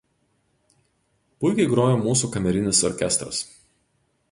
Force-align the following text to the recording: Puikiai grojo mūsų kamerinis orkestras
Puikiai 1.43 1.67
grojo 1.75 1.99
mūsų 2.07 2.31
kamerinis 2.37 2.83
orkestras 2.91 3.45